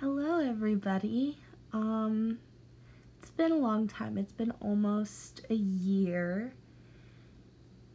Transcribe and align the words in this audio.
Hello, 0.00 0.40
everybody. 0.40 1.38
Um, 1.72 2.38
it's 3.18 3.30
been 3.30 3.50
a 3.50 3.56
long 3.56 3.88
time. 3.88 4.18
It's 4.18 4.34
been 4.34 4.50
almost 4.60 5.40
a 5.48 5.54
year, 5.54 6.52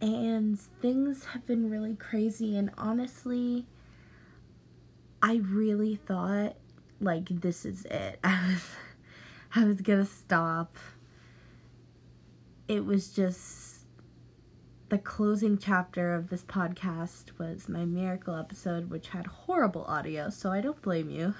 and 0.01 0.59
things 0.59 1.25
have 1.25 1.45
been 1.45 1.69
really 1.69 1.93
crazy. 1.93 2.57
And 2.57 2.71
honestly, 2.75 3.67
I 5.21 5.41
really 5.43 5.95
thought 5.95 6.55
like 6.99 7.29
this 7.29 7.67
is 7.67 7.85
it. 7.85 8.19
I 8.23 8.47
was, 8.47 8.67
I 9.55 9.63
was 9.65 9.81
gonna 9.81 10.07
stop. 10.07 10.77
It 12.67 12.83
was 12.83 13.13
just 13.13 13.85
the 14.89 14.97
closing 14.97 15.57
chapter 15.57 16.15
of 16.15 16.29
this 16.29 16.43
podcast 16.43 17.37
was 17.37 17.69
my 17.69 17.85
miracle 17.85 18.35
episode, 18.35 18.89
which 18.89 19.09
had 19.09 19.27
horrible 19.27 19.85
audio, 19.85 20.31
so 20.31 20.51
I 20.51 20.61
don't 20.61 20.81
blame 20.81 21.11
you 21.11 21.35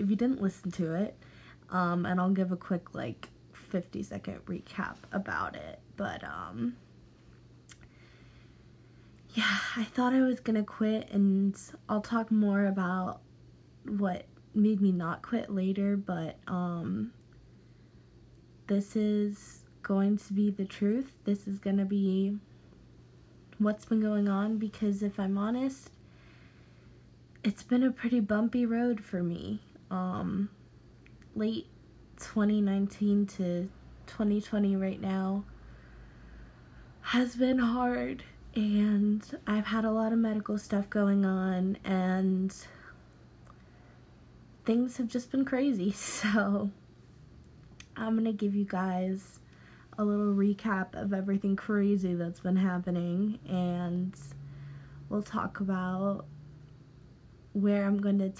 if 0.00 0.10
you 0.10 0.16
didn't 0.16 0.40
listen 0.40 0.70
to 0.72 0.94
it. 0.94 1.16
Um, 1.70 2.04
and 2.04 2.20
I'll 2.20 2.30
give 2.30 2.50
a 2.50 2.56
quick, 2.56 2.94
like, 2.94 3.28
50 3.52 4.02
second 4.02 4.44
recap 4.46 4.96
about 5.12 5.54
it. 5.54 5.78
But, 5.96 6.24
um, 6.24 6.76
yeah, 9.34 9.58
I 9.76 9.84
thought 9.84 10.12
I 10.12 10.22
was 10.22 10.40
gonna 10.40 10.64
quit, 10.64 11.08
and 11.12 11.56
I'll 11.88 12.00
talk 12.00 12.32
more 12.32 12.66
about 12.66 13.20
what 13.86 14.26
made 14.54 14.80
me 14.80 14.90
not 14.90 15.22
quit 15.22 15.50
later, 15.50 15.96
but, 15.96 16.38
um, 16.48 17.12
this 18.66 18.96
is 18.96 19.64
going 19.82 20.16
to 20.16 20.32
be 20.32 20.50
the 20.50 20.64
truth. 20.64 21.12
This 21.24 21.46
is 21.46 21.58
gonna 21.58 21.84
be 21.84 22.38
what's 23.58 23.84
been 23.84 24.00
going 24.00 24.28
on 24.28 24.56
because 24.58 25.02
if 25.02 25.20
I'm 25.20 25.36
honest, 25.36 25.90
it's 27.44 27.62
been 27.62 27.82
a 27.82 27.90
pretty 27.90 28.20
bumpy 28.20 28.66
road 28.66 29.04
for 29.04 29.22
me. 29.22 29.60
Um, 29.90 30.50
late 31.34 31.66
2019 32.18 33.26
to 33.26 33.68
2020 34.06 34.76
right 34.76 35.00
now 35.00 35.44
has 37.00 37.34
been 37.34 37.58
hard 37.58 38.22
and 38.54 39.38
I've 39.46 39.66
had 39.66 39.84
a 39.84 39.90
lot 39.90 40.12
of 40.12 40.18
medical 40.18 40.58
stuff 40.58 40.90
going 40.90 41.24
on 41.24 41.78
and 41.84 42.54
things 44.64 44.96
have 44.98 45.08
just 45.08 45.30
been 45.30 45.44
crazy. 45.44 45.92
So 45.96 46.70
I'm 47.96 48.14
going 48.14 48.24
to 48.24 48.32
give 48.32 48.54
you 48.54 48.64
guys 48.64 49.40
a 49.98 50.04
little 50.04 50.32
recap 50.32 50.94
of 50.94 51.12
everything 51.12 51.56
crazy 51.56 52.14
that's 52.14 52.40
been 52.40 52.56
happening, 52.56 53.38
and 53.46 54.14
we'll 55.08 55.22
talk 55.22 55.60
about 55.60 56.24
where 57.52 57.84
I'm 57.84 58.00
going 58.00 58.18
to 58.18 58.32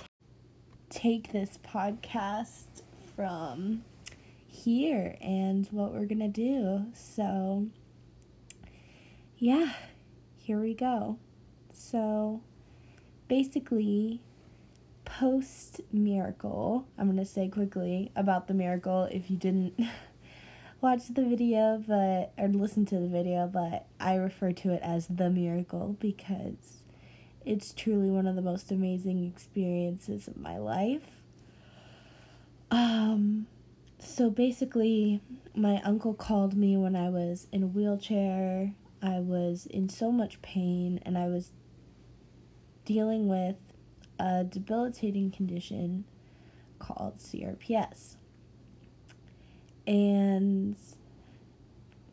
take 0.91 1.33
this 1.33 1.59
podcast 1.65 2.83
from 3.15 3.85
here 4.47 5.17
and 5.21 5.69
what 5.71 5.93
we're 5.93 6.05
going 6.05 6.19
to 6.19 6.29
do. 6.29 6.87
So, 6.93 7.69
yeah, 9.39 9.73
here 10.37 10.61
we 10.61 10.75
go. 10.75 11.19
So, 11.73 12.43
basically, 13.29 14.21
post 15.05 15.81
miracle, 15.93 16.89
I'm 16.99 17.07
going 17.07 17.19
to 17.19 17.25
say 17.25 17.49
quickly 17.49 18.11
about 18.17 18.49
the 18.49 18.55
miracle 18.55 19.05
if 19.05 19.31
you 19.31 19.37
didn't 19.37 19.81
watch 20.81 21.03
the 21.09 21.25
video, 21.25 21.83
but 21.87 22.33
or 22.37 22.49
listen 22.49 22.85
to 22.87 22.99
the 22.99 23.09
video, 23.09 23.47
but 23.47 23.87
I 24.01 24.17
refer 24.17 24.51
to 24.53 24.73
it 24.73 24.83
as 24.83 25.07
the 25.07 25.31
miracle 25.31 25.97
because 26.01 26.80
it's 27.45 27.73
truly 27.73 28.11
one 28.11 28.27
of 28.27 28.37
the 28.37 28.43
most 28.43 28.71
amazing 28.71 29.27
experiences 29.27 30.29
of 30.29 30.37
my 30.37 30.59
life. 30.59 31.03
Um 32.71 33.47
so 33.99 34.31
basically 34.31 35.21
my 35.55 35.81
uncle 35.83 36.15
called 36.15 36.57
me 36.57 36.77
when 36.77 36.97
I 36.97 37.09
was 37.11 37.47
in 37.53 37.63
a 37.63 37.67
wheelchair. 37.67 38.73
I 39.03 39.19
was 39.19 39.67
in 39.67 39.89
so 39.89 40.13
much 40.13 40.41
pain 40.43 41.01
and 41.05 41.17
I 41.17 41.27
was 41.27 41.53
dealing 42.85 43.29
with 43.29 43.57
a 44.19 44.45
debilitating 44.45 45.31
condition 45.31 46.05
called 46.79 47.19
CRPS 47.19 48.17
and 49.87 50.77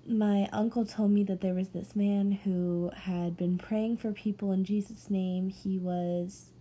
my 0.07 0.47
uncle 0.53 0.85
told 0.85 1.11
me 1.11 1.23
that 1.23 1.41
there 1.41 1.53
was 1.53 1.69
this 1.69 1.95
man 1.95 2.31
who 2.31 2.91
had 2.95 3.35
been 3.35 3.57
praying 3.57 3.97
for 3.97 4.13
people 4.13 4.51
in 4.53 4.63
Jesus' 4.63 5.09
name. 5.09 5.49
He 5.49 5.77
was 5.77 6.51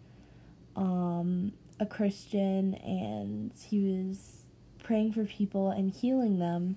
um, 0.75 1.53
a 1.79 1.87
Christian 1.87 2.75
and 2.75 3.53
he 3.69 3.81
was 3.81 4.45
praying 4.83 5.12
for 5.12 5.25
people 5.25 5.71
and 5.71 5.95
healing 5.95 6.39
them. 6.39 6.77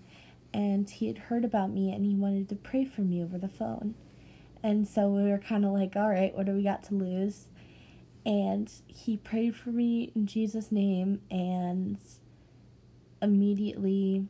And 0.54 0.90
he 0.90 1.08
had 1.08 1.18
heard 1.18 1.44
about 1.44 1.72
me 1.72 1.92
and 1.92 2.06
he 2.06 2.16
wanted 2.16 2.50
to 2.50 2.56
pray 2.56 2.86
for 2.86 3.02
me 3.02 3.24
over 3.24 3.38
the 3.38 3.50
phone. 3.50 3.96
And 4.62 4.88
so 4.88 5.10
we 5.10 5.24
were 5.24 5.38
kind 5.40 5.66
of 5.66 5.72
like, 5.72 5.96
all 5.96 6.10
right, 6.10 6.36
what 6.36 6.46
do 6.46 6.52
we 6.52 6.64
got 6.64 6.84
to 6.86 6.96
lose? 6.96 7.48
And 8.26 8.72
he 8.88 9.18
prayed 9.18 9.56
for 9.56 9.70
me 9.70 10.12
in 10.16 10.28
Jesus' 10.28 10.72
name 10.72 11.22
and 11.32 11.98
immediately 13.22 14.28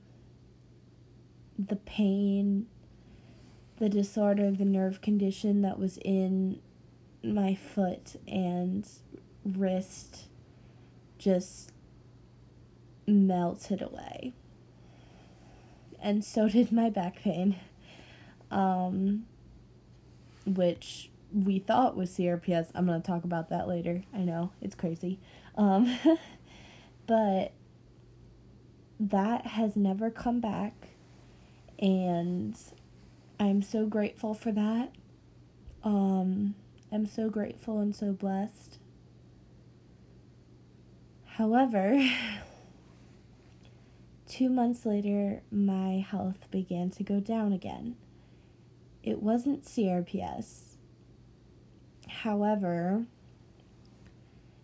the 1.67 1.75
pain, 1.75 2.67
the 3.77 3.89
disorder, 3.89 4.51
the 4.51 4.65
nerve 4.65 5.01
condition 5.01 5.61
that 5.61 5.77
was 5.77 5.97
in 5.97 6.59
my 7.23 7.53
foot 7.53 8.15
and 8.27 8.87
wrist 9.43 10.27
just 11.17 11.71
melted 13.05 13.81
away. 13.81 14.33
And 16.01 16.23
so 16.23 16.47
did 16.47 16.71
my 16.71 16.89
back 16.89 17.21
pain, 17.21 17.57
um, 18.49 19.25
which 20.45 21.09
we 21.33 21.59
thought 21.59 21.97
was 21.97 22.11
CRPS. 22.11 22.69
I'm 22.73 22.85
going 22.85 23.01
to 23.01 23.05
talk 23.05 23.25
about 23.25 23.49
that 23.49 23.67
later. 23.67 24.03
I 24.13 24.19
know, 24.19 24.51
it's 24.61 24.75
crazy. 24.75 25.19
Um, 25.55 25.97
but 27.07 27.51
that 28.99 29.47
has 29.47 29.75
never 29.75 30.09
come 30.09 30.39
back. 30.39 30.88
And 31.79 32.57
I'm 33.39 33.61
so 33.61 33.85
grateful 33.85 34.33
for 34.33 34.51
that. 34.51 34.91
Um, 35.81 36.55
I'm 36.91 37.05
so 37.05 37.29
grateful 37.29 37.79
and 37.79 37.95
so 37.95 38.11
blessed. 38.11 38.79
However, 41.25 42.05
two 44.27 44.49
months 44.49 44.85
later, 44.85 45.41
my 45.49 46.05
health 46.05 46.51
began 46.51 46.89
to 46.91 47.03
go 47.03 47.21
down 47.21 47.53
again. 47.53 47.95
It 49.01 49.23
wasn't 49.23 49.63
CRPS. 49.63 50.75
However, 52.09 53.05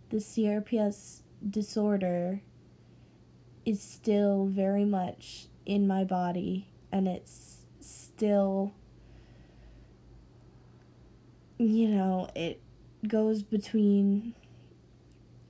the 0.10 0.18
CRPS 0.18 1.22
disorder 1.50 2.42
is 3.66 3.82
still 3.82 4.48
very 4.48 4.84
much 4.84 5.48
in 5.66 5.88
my 5.88 6.04
body 6.04 6.68
and 6.96 7.10
it's 7.10 7.58
still 7.82 8.74
you 11.58 11.90
know 11.90 12.30
it 12.36 12.62
goes 13.06 13.44
between 13.44 14.34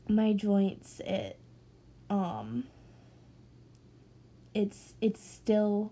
my 0.09 0.33
joints 0.33 1.00
it 1.06 1.39
um 2.09 2.63
it's 4.56 4.95
it's 5.01 5.23
still 5.23 5.91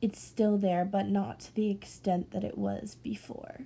it's 0.00 0.20
still 0.20 0.56
there 0.58 0.84
but 0.84 1.06
not 1.06 1.38
to 1.40 1.54
the 1.54 1.70
extent 1.70 2.30
that 2.30 2.42
it 2.44 2.56
was 2.56 2.96
before. 3.02 3.60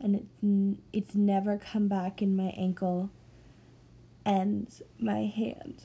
And 0.00 0.14
it's 0.14 0.82
it's 0.92 1.14
never 1.14 1.58
come 1.58 1.88
back 1.88 2.22
in 2.22 2.36
my 2.36 2.54
ankle 2.56 3.10
and 4.24 4.68
my 4.98 5.24
hand 5.24 5.84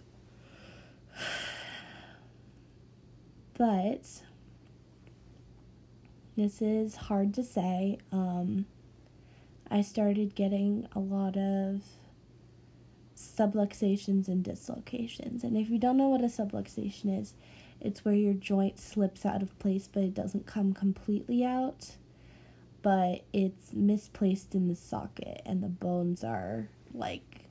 but 3.57 4.21
this 6.35 6.61
is 6.61 6.95
hard 6.95 7.33
to 7.35 7.43
say. 7.43 7.99
Um, 8.11 8.65
I 9.69 9.81
started 9.81 10.35
getting 10.35 10.87
a 10.95 10.99
lot 10.99 11.37
of 11.37 11.81
subluxations 13.15 14.27
and 14.27 14.43
dislocations. 14.43 15.43
And 15.43 15.57
if 15.57 15.69
you 15.69 15.77
don't 15.79 15.97
know 15.97 16.09
what 16.09 16.21
a 16.21 16.25
subluxation 16.25 17.19
is, 17.19 17.33
it's 17.79 18.05
where 18.05 18.13
your 18.13 18.33
joint 18.33 18.79
slips 18.79 19.25
out 19.25 19.41
of 19.41 19.57
place 19.59 19.89
but 19.91 20.03
it 20.03 20.13
doesn't 20.13 20.45
come 20.45 20.73
completely 20.73 21.43
out, 21.43 21.97
but 22.81 23.23
it's 23.33 23.73
misplaced 23.73 24.55
in 24.55 24.67
the 24.67 24.75
socket 24.75 25.41
and 25.45 25.63
the 25.63 25.67
bones 25.69 26.23
are 26.23 26.69
like 26.93 27.45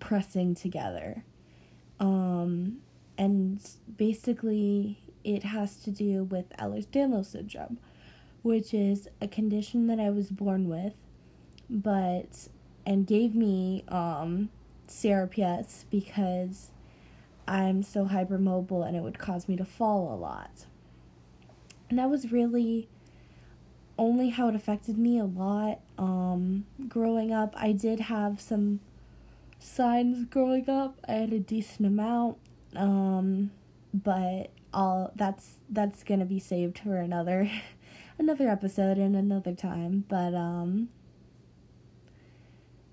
pressing 0.00 0.54
together. 0.54 1.24
Um, 2.00 2.78
and 3.18 3.60
basically 3.96 4.98
it 5.24 5.42
has 5.42 5.76
to 5.82 5.90
do 5.90 6.24
with 6.24 6.48
Ehlers-Danlos 6.58 7.26
syndrome, 7.26 7.78
which 8.42 8.72
is 8.72 9.08
a 9.20 9.28
condition 9.28 9.88
that 9.88 9.98
I 9.98 10.10
was 10.10 10.30
born 10.30 10.68
with, 10.68 10.94
but 11.68 12.48
and 12.86 13.06
gave 13.06 13.34
me 13.34 13.84
um, 13.88 14.48
CRPS 14.88 15.84
because 15.90 16.70
I'm 17.46 17.82
so 17.82 18.06
hypermobile 18.06 18.86
and 18.86 18.96
it 18.96 19.02
would 19.02 19.18
cause 19.18 19.48
me 19.48 19.56
to 19.56 19.64
fall 19.64 20.14
a 20.14 20.16
lot. 20.16 20.64
And 21.90 21.98
that 21.98 22.08
was 22.08 22.32
really 22.32 22.88
only 23.98 24.30
how 24.30 24.48
it 24.48 24.54
affected 24.54 24.96
me 24.96 25.18
a 25.18 25.24
lot. 25.24 25.80
Um, 25.98 26.64
growing 26.88 27.32
up, 27.32 27.54
I 27.56 27.72
did 27.72 28.00
have 28.00 28.40
some 28.40 28.80
signs 29.58 30.24
growing 30.26 30.70
up. 30.70 30.96
I 31.06 31.12
had 31.12 31.32
a 31.32 31.40
decent 31.40 31.86
amount. 31.86 32.38
Um, 32.76 33.50
but 33.92 34.50
all 34.72 35.12
that's 35.16 35.58
that's 35.70 36.02
gonna 36.02 36.26
be 36.26 36.38
saved 36.38 36.78
for 36.78 36.96
another 36.96 37.50
another 38.18 38.48
episode 38.48 38.98
and 38.98 39.16
another 39.16 39.54
time. 39.54 40.04
But 40.08 40.34
um 40.34 40.88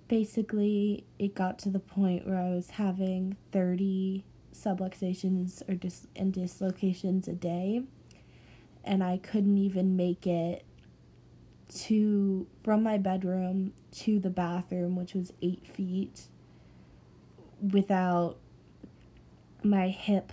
basically 0.07 1.03
it 1.17 1.33
got 1.33 1.57
to 1.59 1.69
the 1.69 1.79
point 1.79 2.27
where 2.27 2.37
I 2.37 2.51
was 2.51 2.71
having 2.71 3.35
30 3.51 4.23
subluxations 4.53 5.67
or 5.67 5.73
dis- 5.75 6.07
and 6.15 6.31
dislocations 6.31 7.27
a 7.27 7.33
day 7.33 7.81
and 8.83 9.03
I 9.03 9.17
couldn't 9.17 9.57
even 9.57 9.95
make 9.95 10.27
it 10.27 10.63
to 11.67 12.45
from 12.63 12.83
my 12.83 12.97
bedroom 12.97 13.73
to 13.91 14.19
the 14.19 14.29
bathroom 14.29 14.95
which 14.95 15.15
was 15.15 15.33
8 15.41 15.65
feet 15.67 16.27
without 17.71 18.37
my 19.65 19.89
hip 19.89 20.31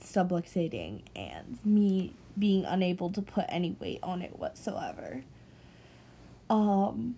subluxating 0.00 1.02
and 1.16 1.58
me 1.64 2.14
being 2.38 2.64
unable 2.64 3.10
to 3.10 3.22
put 3.22 3.44
any 3.48 3.76
weight 3.80 3.98
on 4.02 4.22
it 4.22 4.38
whatsoever. 4.38 5.24
Um, 6.48 7.16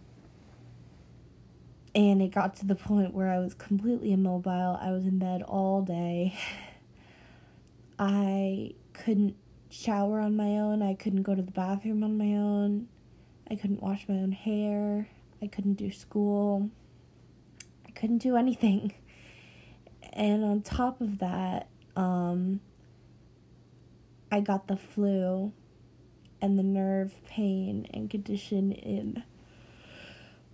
and 1.94 2.23
it 2.23 2.31
got 2.31 2.56
to 2.56 2.67
the 2.67 2.75
point 2.75 3.12
where 3.12 3.29
I 3.29 3.38
was 3.38 3.55
completely 3.55 4.12
immobile. 4.12 4.79
I 4.81 4.91
was 4.93 5.05
in 5.05 5.19
bed 5.19 5.43
all 5.43 5.82
day. 5.82 6.38
I 7.99 8.73
couldn't 8.93 9.37
shower 9.69 10.21
on 10.21 10.37
my 10.37 10.56
own. 10.59 10.82
I 10.82 10.94
couldn't 10.94 11.23
go 11.23 11.35
to 11.35 11.43
the 11.43 11.50
bathroom 11.50 12.03
on 12.03 12.17
my 12.17 12.35
own. 12.37 12.88
I 13.50 13.56
couldn't 13.56 13.82
wash 13.82 14.09
my 14.09 14.15
own 14.15 14.32
hair. 14.32 15.09
I 15.43 15.47
couldn't 15.49 15.75
do 15.75 15.91
school. 15.91 16.71
I 17.87 17.91
couldn't 17.91 18.19
do 18.19 18.37
anything. 18.37 18.94
And 20.20 20.44
on 20.44 20.61
top 20.61 21.00
of 21.00 21.19
that, 21.20 21.69
um, 21.96 22.61
I 24.31 24.40
got 24.40 24.69
the 24.69 24.76
flu 24.76 25.55
and 26.43 26.58
the 26.58 26.62
nerve 26.62 27.14
pain 27.25 27.87
and 27.94 28.11
condition 28.11 28.70
in 28.70 29.22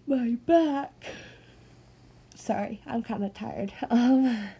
my 0.06 0.36
back. 0.46 1.06
Sorry, 2.36 2.80
I'm 2.86 3.02
kind 3.02 3.24
of 3.24 3.34
tired. 3.34 3.72
Um, 3.90 4.50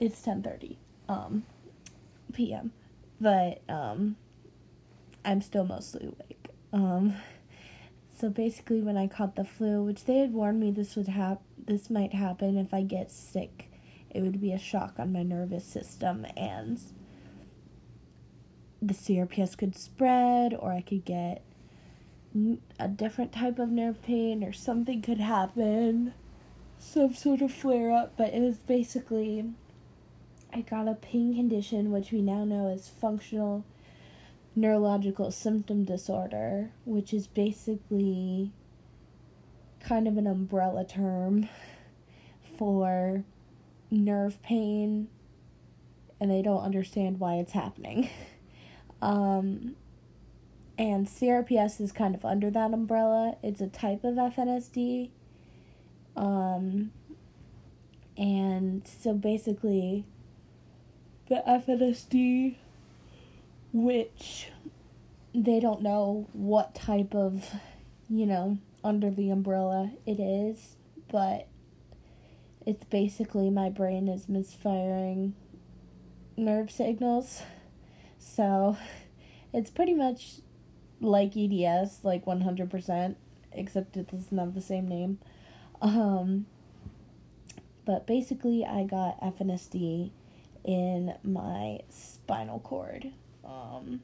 it's 0.00 0.20
10:30 0.22 0.76
um 1.08 1.44
p.m. 2.32 2.72
But 3.20 3.60
um 3.68 4.16
I'm 5.24 5.40
still 5.40 5.64
mostly 5.64 6.06
awake. 6.06 6.48
Um 6.72 7.14
so 8.18 8.28
basically 8.28 8.80
when 8.80 8.96
I 8.96 9.06
caught 9.06 9.36
the 9.36 9.44
flu, 9.44 9.84
which 9.84 10.04
they 10.04 10.18
had 10.18 10.32
warned 10.32 10.58
me 10.58 10.72
this 10.72 10.96
would 10.96 11.08
hap- 11.08 11.42
this 11.64 11.90
might 11.90 12.12
happen 12.12 12.58
if 12.58 12.74
I 12.74 12.82
get 12.82 13.12
sick, 13.12 13.69
it 14.10 14.22
would 14.22 14.40
be 14.40 14.52
a 14.52 14.58
shock 14.58 14.94
on 14.98 15.12
my 15.12 15.22
nervous 15.22 15.64
system 15.64 16.26
and 16.36 16.80
the 18.82 18.94
CRPS 18.94 19.56
could 19.56 19.76
spread, 19.76 20.54
or 20.54 20.72
I 20.72 20.80
could 20.80 21.04
get 21.04 21.42
a 22.78 22.88
different 22.88 23.32
type 23.32 23.58
of 23.58 23.70
nerve 23.70 24.02
pain, 24.02 24.42
or 24.42 24.52
something 24.52 25.02
could 25.02 25.20
happen, 25.20 26.14
some 26.78 27.12
sort 27.12 27.42
of 27.42 27.52
flare 27.52 27.90
up. 27.92 28.14
But 28.16 28.32
it 28.32 28.40
was 28.40 28.56
basically, 28.56 29.50
I 30.52 30.62
got 30.62 30.88
a 30.88 30.94
pain 30.94 31.34
condition, 31.34 31.90
which 31.90 32.10
we 32.10 32.22
now 32.22 32.44
know 32.44 32.68
as 32.68 32.88
functional 32.88 33.64
neurological 34.56 35.30
symptom 35.30 35.84
disorder, 35.84 36.70
which 36.84 37.12
is 37.12 37.26
basically 37.26 38.52
kind 39.80 40.08
of 40.08 40.16
an 40.16 40.26
umbrella 40.26 40.84
term 40.84 41.48
for 42.58 43.24
nerve 43.90 44.42
pain, 44.42 45.08
and 46.20 46.30
they 46.30 46.42
don't 46.42 46.62
understand 46.62 47.18
why 47.20 47.34
it's 47.34 47.52
happening. 47.52 48.10
Um, 49.02 49.76
and 50.80 51.06
CRPS 51.06 51.80
is 51.80 51.92
kind 51.92 52.14
of 52.14 52.24
under 52.24 52.50
that 52.50 52.72
umbrella. 52.72 53.36
It's 53.42 53.60
a 53.60 53.66
type 53.66 54.04
of 54.04 54.14
FNSD. 54.14 55.10
Um, 56.16 56.92
and 58.16 58.86
so 58.86 59.12
basically, 59.14 60.04
the 61.28 61.42
FNSD, 61.46 62.56
which 63.72 64.50
they 65.34 65.60
don't 65.60 65.82
know 65.82 66.28
what 66.32 66.74
type 66.74 67.14
of, 67.14 67.54
you 68.08 68.26
know, 68.26 68.58
under 68.82 69.10
the 69.10 69.30
umbrella 69.30 69.92
it 70.06 70.18
is, 70.18 70.76
but 71.12 71.46
it's 72.70 72.84
basically 72.84 73.50
my 73.50 73.68
brain 73.68 74.06
is 74.06 74.28
misfiring 74.28 75.34
nerve 76.36 76.70
signals. 76.70 77.42
So 78.20 78.76
it's 79.52 79.70
pretty 79.70 79.92
much 79.92 80.36
like 81.00 81.36
EDS, 81.36 82.04
like 82.04 82.26
100%, 82.26 83.16
except 83.50 83.96
it 83.96 84.08
doesn't 84.12 84.38
have 84.38 84.54
the 84.54 84.60
same 84.60 84.86
name. 84.86 85.18
Um, 85.82 86.46
but 87.84 88.06
basically, 88.06 88.64
I 88.64 88.84
got 88.84 89.20
FNSD 89.20 90.12
in 90.64 91.14
my 91.24 91.80
spinal 91.88 92.60
cord. 92.60 93.10
Um, 93.44 94.02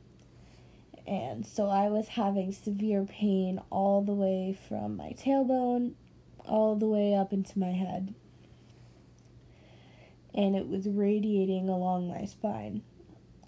and 1.07 1.47
so 1.47 1.69
I 1.69 1.87
was 1.87 2.09
having 2.09 2.51
severe 2.51 3.05
pain 3.05 3.61
all 3.71 4.03
the 4.03 4.13
way 4.13 4.59
from 4.69 4.97
my 4.97 5.15
tailbone 5.17 5.93
all 6.45 6.75
the 6.75 6.87
way 6.87 7.15
up 7.15 7.33
into 7.33 7.61
my 7.61 7.71
head. 7.71 8.13
And 10.37 10.55
it 10.55 10.69
was 10.69 10.87
radiating 10.87 11.69
along 11.69 12.09
my 12.09 12.27
spine 12.27 12.83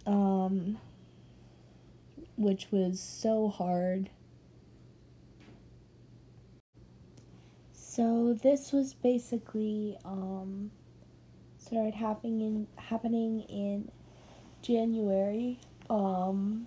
um, 0.08 0.78
which 2.36 2.68
was 2.72 2.98
so 2.98 3.48
hard. 3.48 4.08
So 7.72 8.38
this 8.42 8.72
was 8.72 8.94
basically 8.94 9.98
um, 10.04 10.70
started 11.58 11.94
happening 11.94 12.40
in 12.40 12.66
happening 12.76 13.42
in 13.42 13.90
January. 14.62 15.60
Um, 15.90 16.66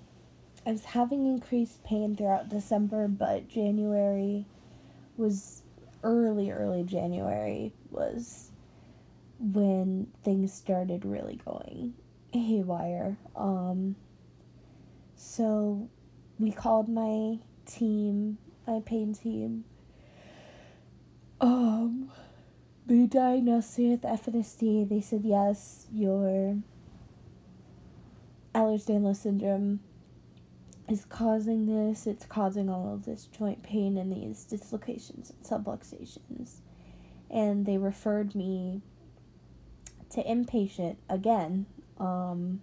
I 0.66 0.74
was 0.74 0.86
having 0.86 1.26
increased 1.26 1.84
pain 1.84 2.16
throughout 2.16 2.50
December, 2.50 3.08
but 3.08 3.48
January 3.48 4.46
was 5.18 5.64
early, 6.04 6.52
early 6.52 6.84
January 6.84 7.74
was 7.90 8.51
when 9.42 10.08
things 10.24 10.54
started 10.54 11.04
really 11.04 11.40
going 11.44 11.94
haywire. 12.32 13.18
Um, 13.36 13.96
so 15.16 15.90
we 16.40 16.52
called 16.52 16.88
my 16.88 17.40
team, 17.66 18.38
my 18.68 18.82
pain 18.86 19.14
team. 19.14 19.66
Um, 21.40 22.12
they 22.86 23.08
diagnosed 23.08 23.78
me 23.80 23.90
with 23.90 24.02
FNSD. 24.02 24.88
They 24.88 25.02
said, 25.02 25.22
yes, 25.24 25.88
your 25.92 26.58
Ehlers-Danlos 28.54 29.18
syndrome 29.18 29.80
is 30.88 31.06
causing 31.06 31.66
this. 31.66 32.06
It's 32.06 32.26
causing 32.26 32.70
all 32.70 32.94
of 32.94 33.06
this 33.06 33.26
joint 33.26 33.64
pain 33.64 33.98
and 33.98 34.12
these 34.12 34.44
dislocations 34.44 35.32
and 35.32 35.44
subluxations. 35.44 36.58
And 37.30 37.66
they 37.66 37.78
referred 37.78 38.36
me 38.36 38.82
to 40.12 40.24
inpatient 40.24 40.98
again 41.10 41.66
um, 42.00 42.62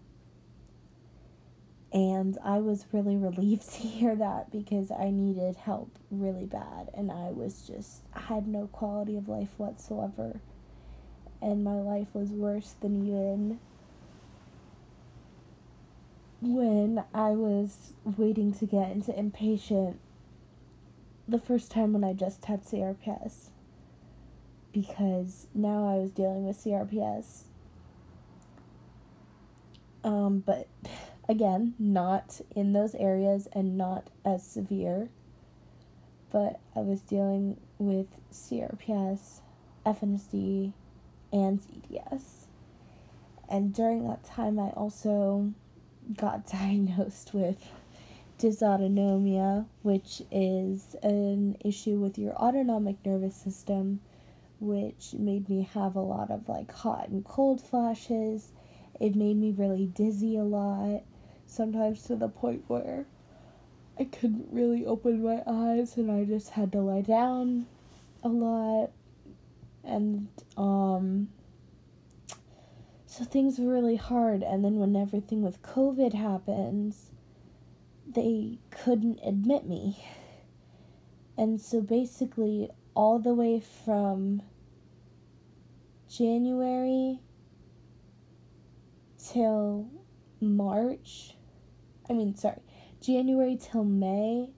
and 1.92 2.36
I 2.44 2.58
was 2.58 2.86
really 2.92 3.16
relieved 3.28 3.70
to 3.72 3.80
hear 3.80 4.16
that 4.16 4.50
because 4.50 4.90
I 4.90 5.10
needed 5.10 5.56
help 5.56 5.98
really 6.10 6.46
bad 6.46 6.90
and 6.94 7.10
I 7.10 7.30
was 7.30 7.62
just 7.66 8.02
I 8.14 8.20
had 8.20 8.46
no 8.46 8.66
quality 8.66 9.16
of 9.16 9.28
life 9.28 9.50
whatsoever. 9.56 10.40
And 11.40 11.62
my 11.62 11.76
life 11.76 12.08
was 12.12 12.30
worse 12.30 12.74
than 12.80 13.06
even 13.06 13.60
when 16.40 17.04
I 17.14 17.30
was 17.30 17.92
waiting 18.04 18.52
to 18.54 18.66
get 18.66 18.90
into 18.90 19.12
inpatient 19.12 19.98
the 21.28 21.38
first 21.38 21.70
time 21.70 21.92
when 21.92 22.02
I 22.02 22.12
just 22.12 22.44
had 22.46 22.64
CRPS. 22.64 23.50
Because 24.72 25.46
now 25.54 25.88
I 25.88 25.96
was 25.96 26.10
dealing 26.10 26.46
with 26.46 26.56
CRPS 26.56 27.44
um, 30.04 30.38
but 30.38 30.68
again, 31.28 31.74
not 31.78 32.40
in 32.54 32.72
those 32.72 32.94
areas 32.94 33.48
and 33.52 33.76
not 33.76 34.08
as 34.24 34.46
severe. 34.46 35.08
But 36.30 36.60
I 36.76 36.80
was 36.80 37.00
dealing 37.00 37.58
with 37.78 38.06
CRPS 38.32 39.40
FNSD, 39.88 40.72
and 41.32 41.60
EDS. 41.90 42.46
And 43.48 43.74
during 43.74 44.06
that 44.08 44.24
time, 44.24 44.58
I 44.58 44.70
also 44.70 45.52
got 46.16 46.46
diagnosed 46.50 47.32
with 47.32 47.70
dysautonomia, 48.38 49.66
which 49.82 50.22
is 50.30 50.94
an 51.02 51.56
issue 51.64 51.98
with 51.98 52.18
your 52.18 52.34
autonomic 52.34 52.96
nervous 53.04 53.34
system, 53.34 54.00
which 54.60 55.14
made 55.14 55.48
me 55.48 55.68
have 55.74 55.94
a 55.94 56.00
lot 56.00 56.30
of 56.30 56.48
like 56.48 56.72
hot 56.72 57.08
and 57.08 57.24
cold 57.24 57.60
flashes. 57.60 58.52
It 59.00 59.14
made 59.14 59.36
me 59.36 59.52
really 59.52 59.86
dizzy 59.86 60.36
a 60.36 60.42
lot, 60.42 61.02
sometimes 61.46 62.02
to 62.04 62.16
the 62.16 62.28
point 62.28 62.64
where 62.66 63.06
I 63.98 64.04
couldn't 64.04 64.48
really 64.50 64.84
open 64.84 65.22
my 65.22 65.42
eyes 65.46 65.96
and 65.96 66.10
I 66.10 66.24
just 66.24 66.50
had 66.50 66.72
to 66.72 66.80
lie 66.80 67.02
down 67.02 67.66
a 68.22 68.28
lot. 68.28 68.90
And, 69.84 70.28
um, 70.56 71.28
so 73.06 73.24
things 73.24 73.58
were 73.58 73.72
really 73.72 73.96
hard. 73.96 74.42
And 74.42 74.64
then 74.64 74.76
when 74.76 74.94
everything 74.94 75.42
with 75.42 75.62
COVID 75.62 76.14
happens, 76.14 77.10
they 78.06 78.58
couldn't 78.70 79.20
admit 79.24 79.66
me. 79.66 80.04
And 81.36 81.60
so 81.60 81.80
basically, 81.80 82.70
all 82.94 83.18
the 83.18 83.34
way 83.34 83.60
from 83.60 84.42
January 86.08 87.20
till 89.18 89.88
March, 90.40 91.34
I 92.08 92.14
mean, 92.14 92.34
sorry, 92.34 92.60
January 93.00 93.58
till 93.60 93.84
May, 93.84 94.48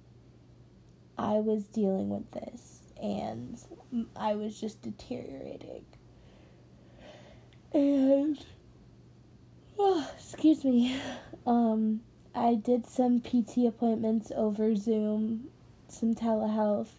I 1.18 1.34
was 1.34 1.64
dealing 1.64 2.08
with 2.08 2.30
this 2.30 2.80
and 3.02 3.58
I 4.14 4.34
was 4.34 4.60
just 4.60 4.82
deteriorating. 4.82 5.84
And, 7.72 8.38
oh, 9.78 10.08
excuse 10.16 10.64
me, 10.64 11.00
um, 11.46 12.00
I 12.34 12.54
did 12.54 12.86
some 12.86 13.20
PT 13.20 13.66
appointments 13.66 14.32
over 14.34 14.76
Zoom, 14.76 15.48
some 15.88 16.14
telehealth, 16.14 16.90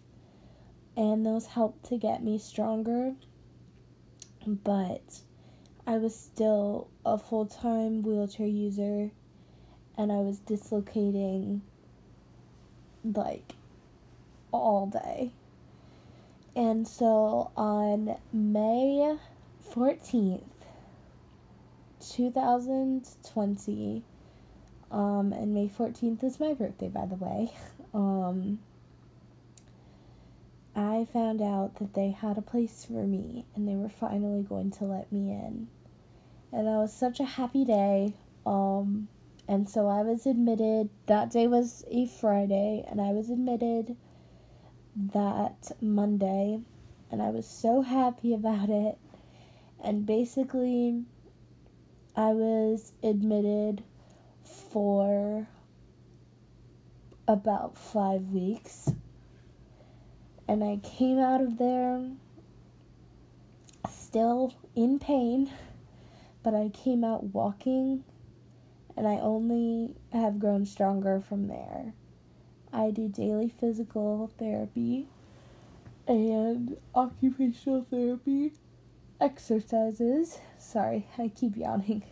and 0.97 1.25
those 1.25 1.47
helped 1.47 1.85
to 1.85 1.97
get 1.97 2.23
me 2.23 2.37
stronger. 2.37 3.13
But 4.45 5.21
I 5.85 5.97
was 5.97 6.15
still 6.15 6.89
a 7.05 7.17
full 7.17 7.45
time 7.45 8.01
wheelchair 8.01 8.47
user 8.47 9.11
and 9.97 10.11
I 10.11 10.15
was 10.15 10.39
dislocating 10.39 11.61
like 13.03 13.53
all 14.51 14.87
day. 14.87 15.31
And 16.55 16.87
so 16.87 17.51
on 17.55 18.17
May 18.33 19.17
14th, 19.73 20.43
2020, 21.99 24.03
um, 24.91 25.33
and 25.33 25.53
May 25.53 25.69
14th 25.69 26.23
is 26.23 26.39
my 26.39 26.53
birthday, 26.53 26.89
by 26.89 27.05
the 27.05 27.15
way, 27.15 27.53
um, 27.93 28.59
I 30.75 31.07
found 31.11 31.41
out 31.41 31.75
that 31.75 31.93
they 31.93 32.11
had 32.11 32.37
a 32.37 32.41
place 32.41 32.85
for 32.85 33.05
me 33.05 33.45
and 33.55 33.67
they 33.67 33.75
were 33.75 33.89
finally 33.89 34.43
going 34.43 34.71
to 34.71 34.85
let 34.85 35.11
me 35.11 35.31
in. 35.31 35.67
And 36.53 36.67
that 36.67 36.77
was 36.77 36.93
such 36.93 37.19
a 37.19 37.25
happy 37.25 37.65
day. 37.65 38.13
Um, 38.45 39.07
and 39.47 39.69
so 39.69 39.87
I 39.87 40.01
was 40.01 40.25
admitted, 40.25 40.89
that 41.07 41.31
day 41.31 41.47
was 41.47 41.83
a 41.89 42.07
Friday, 42.07 42.85
and 42.89 43.01
I 43.01 43.11
was 43.11 43.29
admitted 43.29 43.97
that 44.95 45.71
Monday, 45.81 46.61
and 47.11 47.21
I 47.21 47.29
was 47.29 47.45
so 47.47 47.81
happy 47.81 48.33
about 48.33 48.69
it. 48.69 48.97
And 49.83 50.05
basically, 50.05 51.03
I 52.15 52.31
was 52.31 52.93
admitted 53.03 53.83
for 54.43 55.47
about 57.27 57.77
five 57.77 58.29
weeks. 58.29 58.91
And 60.51 60.65
I 60.65 60.81
came 60.83 61.17
out 61.17 61.39
of 61.39 61.57
there 61.57 62.09
still 63.89 64.53
in 64.75 64.99
pain, 64.99 65.49
but 66.43 66.53
I 66.53 66.67
came 66.67 67.05
out 67.05 67.23
walking 67.23 68.03
and 68.97 69.07
I 69.07 69.13
only 69.13 69.95
have 70.11 70.39
grown 70.39 70.65
stronger 70.65 71.21
from 71.21 71.47
there. 71.47 71.93
I 72.73 72.91
do 72.91 73.07
daily 73.07 73.47
physical 73.47 74.29
therapy 74.37 75.07
and 76.05 76.75
occupational 76.93 77.87
therapy 77.89 78.51
exercises. 79.21 80.39
Sorry, 80.57 81.07
I 81.17 81.29
keep 81.29 81.55
yawning. 81.55 82.03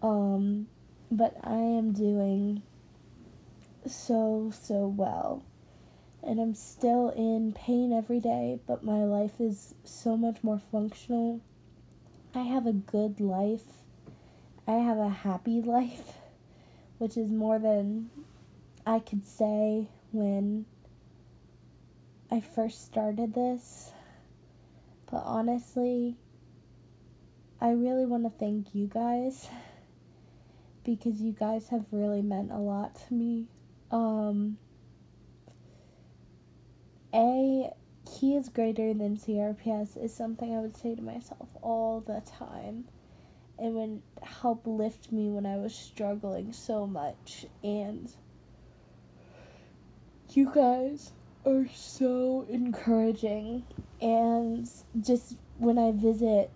Um, 0.00 0.68
but 1.10 1.36
I 1.42 1.56
am 1.56 1.90
doing 1.90 2.62
so, 3.84 4.52
so 4.54 4.86
well. 4.86 5.42
And 6.22 6.38
I'm 6.38 6.54
still 6.54 7.10
in 7.10 7.52
pain 7.52 7.92
every 7.92 8.20
day, 8.20 8.60
but 8.66 8.84
my 8.84 9.04
life 9.04 9.40
is 9.40 9.74
so 9.84 10.16
much 10.16 10.42
more 10.42 10.60
functional. 10.70 11.40
I 12.34 12.42
have 12.42 12.66
a 12.66 12.72
good 12.72 13.20
life 13.20 13.80
I 14.70 14.74
have 14.74 14.98
a 14.98 15.08
happy 15.08 15.60
life, 15.64 16.18
which 16.98 17.16
is 17.16 17.30
more 17.30 17.58
than 17.58 18.10
I 18.86 19.00
could 19.00 19.26
say 19.26 19.88
when 20.12 20.66
I 22.30 22.40
first 22.40 22.84
started 22.84 23.34
this. 23.34 23.90
But 25.10 25.22
honestly, 25.24 26.16
I 27.60 27.70
really 27.70 28.06
want 28.06 28.22
to 28.24 28.30
thank 28.30 28.74
you 28.74 28.86
guys 28.86 29.48
because 30.84 31.20
you 31.20 31.32
guys 31.32 31.68
have 31.70 31.84
really 31.90 32.22
meant 32.22 32.52
a 32.52 32.58
lot 32.58 32.94
to 33.08 33.14
me. 33.14 33.46
Um, 33.90 34.56
a 37.14 37.70
he 38.18 38.34
is 38.34 38.48
greater 38.48 38.92
than 38.94 39.16
CRPS 39.16 40.02
is 40.02 40.12
something 40.14 40.54
I 40.54 40.60
would 40.60 40.76
say 40.76 40.94
to 40.94 41.02
myself 41.02 41.48
all 41.62 42.00
the 42.00 42.22
time 42.26 42.84
it 43.60 43.70
would 43.72 44.00
help 44.22 44.66
lift 44.66 45.12
me 45.12 45.28
when 45.28 45.44
I 45.44 45.58
was 45.58 45.74
struggling 45.74 46.52
so 46.52 46.86
much. 46.86 47.44
And 47.62 48.10
you 50.30 50.50
guys 50.54 51.12
are 51.44 51.66
so 51.74 52.46
encouraging. 52.48 53.64
And 54.00 54.68
just 54.98 55.36
when 55.58 55.78
I 55.78 55.92
visit 55.92 56.50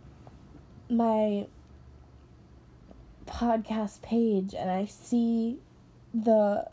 my 0.88 1.46
podcast 3.26 4.00
page 4.00 4.54
and 4.54 4.70
I 4.70 4.86
see 4.86 5.58
the 6.14 6.68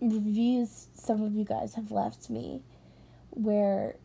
reviews 0.00 0.88
some 0.94 1.22
of 1.22 1.34
you 1.34 1.44
guys 1.44 1.74
have 1.74 1.90
left 1.90 2.28
me 2.28 2.62
where 3.30 3.96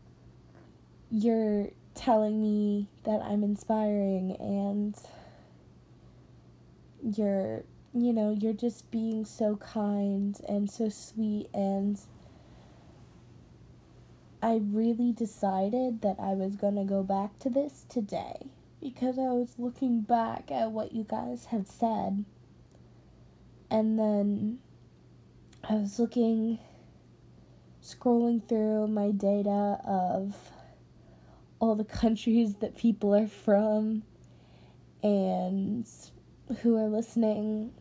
you're 1.10 1.68
telling 1.94 2.40
me 2.40 2.88
that 3.04 3.20
I'm 3.22 3.42
inspiring 3.42 4.36
and 4.38 4.96
you're 7.02 7.64
you 7.94 8.12
know 8.12 8.30
you're 8.38 8.54
just 8.54 8.90
being 8.90 9.24
so 9.24 9.56
kind 9.56 10.40
and 10.48 10.70
so 10.70 10.88
sweet 10.88 11.48
and 11.52 11.98
I 14.42 14.60
really 14.60 15.12
decided 15.12 16.02
that 16.02 16.16
I 16.18 16.32
was 16.32 16.56
going 16.56 16.74
to 16.74 16.82
go 16.82 17.04
back 17.04 17.38
to 17.40 17.48
this 17.48 17.86
today 17.88 18.48
because 18.80 19.16
I 19.16 19.30
was 19.30 19.54
looking 19.56 20.00
back 20.00 20.50
at 20.50 20.72
what 20.72 20.92
you 20.92 21.04
guys 21.04 21.46
have 21.46 21.68
said. 21.68 22.24
And 23.70 23.96
then 23.96 24.58
I 25.64 25.74
was 25.74 26.00
looking 26.00 26.58
scrolling 27.80 28.46
through 28.48 28.88
my 28.88 29.12
data 29.12 29.78
of 29.84 30.34
all 31.60 31.76
the 31.76 31.84
countries 32.02 32.56
that 32.56 32.76
people 32.76 33.14
are 33.14 33.28
from 33.28 34.02
and 35.04 35.88
who 36.62 36.76
are 36.76 36.88
listening 36.88 37.72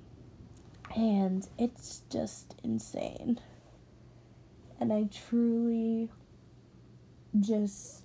and 0.95 1.47
it's 1.57 2.03
just 2.11 2.55
insane. 2.63 3.39
And 4.79 4.91
i 4.91 5.07
truly 5.29 6.09
just 7.39 8.03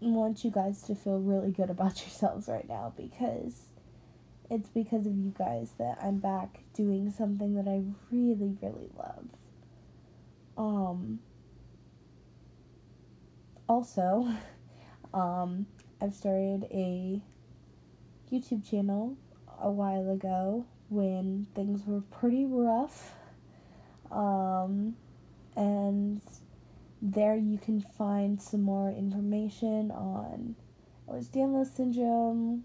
want 0.00 0.44
you 0.44 0.50
guys 0.50 0.82
to 0.82 0.94
feel 0.94 1.18
really 1.18 1.50
good 1.50 1.68
about 1.68 2.00
yourselves 2.06 2.48
right 2.48 2.68
now 2.68 2.92
because 2.96 3.69
it's 4.50 4.68
because 4.68 5.06
of 5.06 5.16
you 5.16 5.32
guys 5.38 5.72
that 5.78 5.98
I'm 6.02 6.18
back 6.18 6.60
doing 6.74 7.10
something 7.10 7.54
that 7.54 7.68
I 7.68 7.82
really 8.10 8.56
really 8.60 8.90
love. 8.96 9.26
Um 10.56 11.20
also, 13.70 14.28
um, 15.14 15.66
I've 16.02 16.12
started 16.12 16.66
a 16.72 17.22
YouTube 18.30 18.68
channel 18.68 19.16
a 19.60 19.70
while 19.70 20.10
ago 20.10 20.66
when 20.88 21.46
things 21.54 21.86
were 21.86 22.00
pretty 22.00 22.44
rough. 22.44 23.14
Um, 24.10 24.96
and 25.54 26.20
there 27.00 27.36
you 27.36 27.58
can 27.58 27.80
find 27.80 28.42
some 28.42 28.62
more 28.62 28.90
information 28.90 29.92
on 29.92 30.56
Ehlers-Danlos 31.08 31.72
syndrome, 31.72 32.64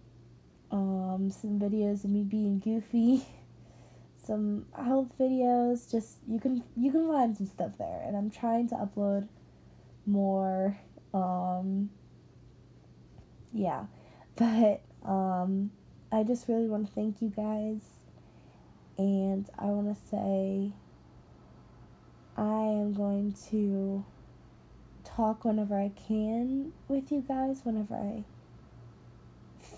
um, 0.76 1.32
some 1.32 1.58
videos 1.58 2.04
of 2.04 2.10
me 2.10 2.24
being 2.24 2.60
goofy, 2.60 3.26
some 4.24 4.66
health 4.76 5.12
videos. 5.18 5.90
Just 5.90 6.18
you 6.28 6.38
can 6.40 6.64
you 6.76 6.92
can 6.92 7.08
find 7.08 7.36
some 7.36 7.48
stuff 7.48 7.78
there, 7.78 8.02
and 8.06 8.18
I'm 8.18 8.30
trying 8.30 8.68
to 8.70 8.76
upload 8.76 9.30
more. 10.06 10.78
Um, 11.14 11.92
yeah, 13.54 13.86
but 14.36 14.82
um, 15.06 15.72
I 16.12 16.24
just 16.24 16.50
really 16.50 16.68
want 16.68 16.88
to 16.88 16.94
thank 16.94 17.22
you 17.22 17.30
guys, 17.30 17.82
and 18.98 19.50
I 19.58 19.66
want 19.68 19.96
to 19.96 20.10
say 20.10 20.74
I 22.36 22.66
am 22.82 22.94
going 22.94 23.34
to 23.50 24.04
talk 25.06 25.46
whenever 25.46 25.80
I 25.80 25.94
can 26.06 26.74
with 26.90 27.14
you 27.14 27.24
guys, 27.26 27.62
whenever 27.64 27.96
I 27.96 28.26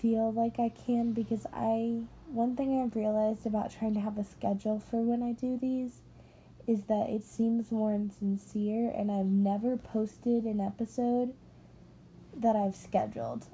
feel 0.00 0.32
like 0.32 0.58
I 0.58 0.68
can, 0.68 1.12
because 1.12 1.46
I, 1.52 2.02
one 2.26 2.56
thing 2.56 2.80
I've 2.80 2.96
realized 2.96 3.46
about 3.46 3.72
trying 3.72 3.94
to 3.94 4.00
have 4.00 4.18
a 4.18 4.24
schedule 4.24 4.78
for 4.78 5.02
when 5.02 5.22
I 5.22 5.32
do 5.32 5.58
these 5.60 6.00
is 6.66 6.84
that 6.84 7.08
it 7.08 7.24
seems 7.24 7.72
more 7.72 7.92
insincere, 7.92 8.92
and 8.94 9.10
I've 9.10 9.26
never 9.26 9.76
posted 9.76 10.44
an 10.44 10.60
episode 10.60 11.32
that 12.36 12.54
I've 12.54 12.76
scheduled. 12.76 13.46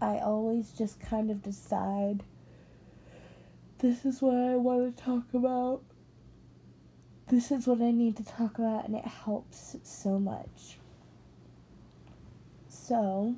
I 0.00 0.18
always 0.18 0.72
just 0.72 1.00
kind 1.00 1.30
of 1.30 1.42
decide 1.42 2.24
this 3.78 4.04
is 4.04 4.20
what 4.20 4.34
I 4.34 4.56
want 4.56 4.96
to 4.96 5.02
talk 5.02 5.32
about. 5.32 5.82
This 7.28 7.50
is 7.50 7.66
what 7.66 7.80
I 7.80 7.90
need 7.90 8.16
to 8.16 8.24
talk 8.24 8.58
about, 8.58 8.86
and 8.86 8.96
it 8.96 9.06
helps 9.06 9.76
so 9.82 10.18
much. 10.18 10.78
So, 12.68 13.36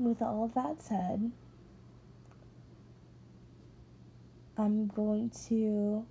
with 0.00 0.22
all 0.22 0.44
of 0.44 0.54
that 0.54 0.82
said, 0.82 1.30
I'm 4.56 4.86
going 4.88 5.30
to 5.48 6.06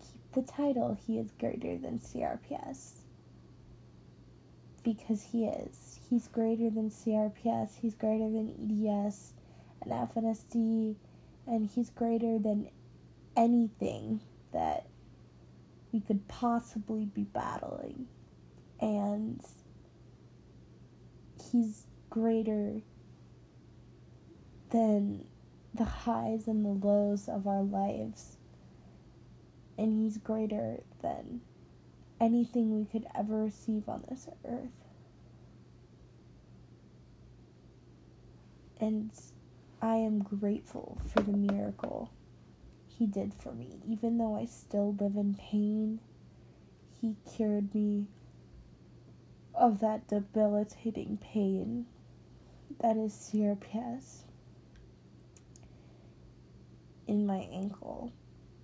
keep 0.00 0.32
the 0.32 0.42
title 0.42 0.98
He 1.06 1.18
is 1.18 1.30
Greater 1.38 1.78
Than 1.78 1.98
CRPS. 1.98 2.92
Because 4.82 5.22
he 5.32 5.44
is. 5.44 6.00
He's 6.08 6.28
greater 6.28 6.70
than 6.70 6.90
CRPS, 6.90 7.80
he's 7.82 7.94
greater 7.94 8.30
than 8.30 8.54
EDS 8.58 9.34
and 9.82 9.92
FNSD, 9.92 10.96
and 11.46 11.66
he's 11.66 11.90
greater 11.90 12.38
than 12.38 12.70
anything 13.36 14.20
that 14.52 14.86
we 15.92 16.00
could 16.00 16.26
possibly 16.28 17.04
be 17.04 17.24
battling 17.24 18.06
and 18.80 19.40
he's 21.50 21.86
greater 22.10 22.80
than 24.70 25.24
the 25.74 25.84
highs 25.84 26.46
and 26.46 26.64
the 26.64 26.86
lows 26.86 27.28
of 27.28 27.46
our 27.46 27.62
lives. 27.62 28.36
And 29.76 29.92
he's 29.92 30.18
greater 30.18 30.80
than 31.02 31.40
anything 32.20 32.76
we 32.76 32.84
could 32.84 33.06
ever 33.16 33.44
receive 33.44 33.88
on 33.88 34.04
this 34.08 34.26
earth. 34.44 34.70
And 38.80 39.10
I 39.80 39.96
am 39.96 40.20
grateful 40.20 40.98
for 41.06 41.20
the 41.22 41.36
miracle 41.36 42.10
he 42.86 43.06
did 43.06 43.34
for 43.34 43.52
me. 43.52 43.80
Even 43.88 44.18
though 44.18 44.36
I 44.36 44.44
still 44.46 44.96
live 44.98 45.16
in 45.16 45.34
pain, 45.34 46.00
he 47.00 47.16
cured 47.36 47.74
me 47.74 48.06
of 49.54 49.80
that 49.80 50.08
debilitating 50.08 51.18
pain 51.18 51.86
that 52.80 52.96
is 52.96 53.12
CRPS 53.12 54.22
in 57.08 57.26
my 57.26 57.48
ankle 57.50 58.12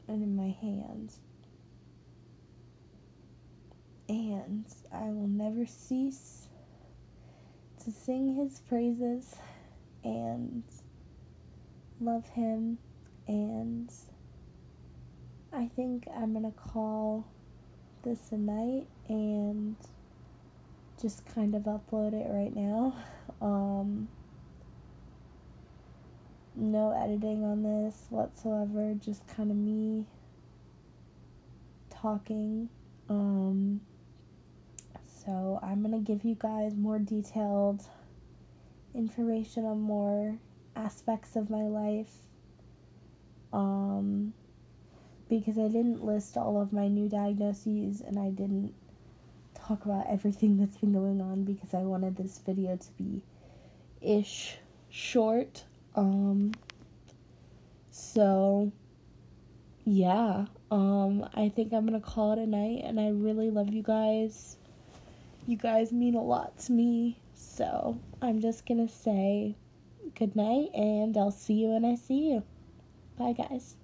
and 0.06 0.22
in 0.22 0.36
my 0.36 0.54
hands. 0.60 1.18
And 4.08 4.66
I 4.92 5.04
will 5.04 5.26
never 5.26 5.66
cease 5.66 6.48
to 7.82 7.90
sing 7.90 8.36
his 8.36 8.60
praises 8.60 9.34
and 10.04 10.62
love 12.00 12.28
him. 12.28 12.78
And 13.26 13.90
I 15.52 15.70
think 15.74 16.06
I'm 16.14 16.32
going 16.32 16.44
to 16.44 16.58
call 16.58 17.26
this 18.02 18.30
a 18.30 18.36
night 18.36 18.86
and 19.08 19.76
just 21.00 21.24
kind 21.34 21.54
of 21.54 21.62
upload 21.62 22.12
it 22.12 22.30
right 22.30 22.54
now. 22.54 22.94
Um, 23.40 24.08
no 26.56 26.92
editing 26.92 27.44
on 27.44 27.62
this 27.62 28.06
whatsoever, 28.10 28.94
just 28.94 29.26
kind 29.26 29.50
of 29.50 29.56
me 29.56 30.06
talking. 31.90 32.68
Um, 33.08 33.80
so 35.24 35.58
I'm 35.62 35.82
gonna 35.82 35.98
give 35.98 36.24
you 36.24 36.36
guys 36.38 36.74
more 36.74 36.98
detailed 36.98 37.82
information 38.94 39.64
on 39.64 39.80
more 39.80 40.38
aspects 40.76 41.36
of 41.36 41.50
my 41.50 41.62
life. 41.62 42.12
Um, 43.52 44.34
because 45.28 45.58
I 45.58 45.68
didn't 45.68 46.04
list 46.04 46.36
all 46.36 46.60
of 46.60 46.72
my 46.72 46.88
new 46.88 47.08
diagnoses 47.08 48.00
and 48.00 48.18
I 48.18 48.30
didn't 48.30 48.74
talk 49.54 49.84
about 49.84 50.06
everything 50.08 50.58
that's 50.58 50.76
been 50.76 50.92
going 50.92 51.20
on 51.20 51.44
because 51.44 51.72
I 51.72 51.78
wanted 51.78 52.16
this 52.16 52.38
video 52.44 52.76
to 52.76 52.92
be 52.92 53.22
ish 54.00 54.58
short. 54.90 55.64
Um 55.94 56.52
so 57.90 58.72
yeah, 59.84 60.46
um 60.70 61.28
I 61.34 61.48
think 61.48 61.72
I'm 61.72 61.86
to 62.00 62.06
call 62.06 62.32
it 62.32 62.38
a 62.38 62.46
night 62.46 62.82
and 62.84 62.98
I 62.98 63.10
really 63.10 63.50
love 63.50 63.72
you 63.72 63.82
guys. 63.82 64.56
You 65.46 65.56
guys 65.56 65.92
mean 65.92 66.14
a 66.14 66.22
lot 66.22 66.58
to 66.60 66.72
me. 66.72 67.18
So, 67.34 67.98
I'm 68.22 68.40
just 68.40 68.64
to 68.86 68.92
say 68.92 69.54
good 70.18 70.34
night 70.34 70.70
and 70.74 71.16
I'll 71.16 71.30
see 71.30 71.54
you 71.54 71.68
when 71.68 71.84
I 71.84 71.94
see 71.94 72.30
you. 72.30 72.42
Bye 73.16 73.32
guys. 73.32 73.76